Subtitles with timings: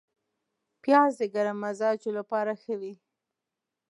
[0.83, 2.93] پیاز د ګرم مزاجو لپاره ښه وي